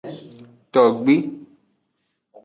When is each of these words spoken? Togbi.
Togbi. 0.73 1.15